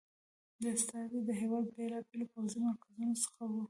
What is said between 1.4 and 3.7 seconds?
هېواد بېلابېلو پوځي مرکزونو څخه وو.